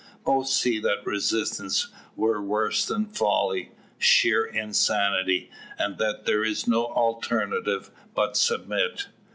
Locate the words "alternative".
6.87-7.91